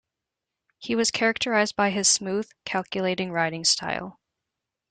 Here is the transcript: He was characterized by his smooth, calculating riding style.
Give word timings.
He 0.79 0.95
was 0.95 1.11
characterized 1.11 1.75
by 1.75 1.91
his 1.91 2.07
smooth, 2.07 2.49
calculating 2.65 3.31
riding 3.31 3.63
style. 3.63 4.19